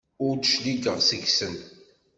[0.25, 1.55] Ur d-cligeɣ seg-sen.